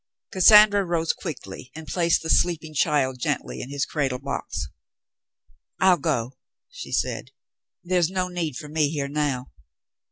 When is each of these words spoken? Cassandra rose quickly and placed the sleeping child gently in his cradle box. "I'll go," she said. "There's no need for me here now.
Cassandra 0.31 0.83
rose 0.83 1.13
quickly 1.13 1.69
and 1.75 1.85
placed 1.85 2.23
the 2.23 2.29
sleeping 2.31 2.73
child 2.73 3.19
gently 3.19 3.61
in 3.61 3.69
his 3.69 3.85
cradle 3.85 4.17
box. 4.17 4.69
"I'll 5.79 5.97
go," 5.99 6.33
she 6.71 6.91
said. 6.91 7.29
"There's 7.83 8.09
no 8.09 8.27
need 8.27 8.55
for 8.55 8.67
me 8.67 8.89
here 8.89 9.07
now. 9.07 9.51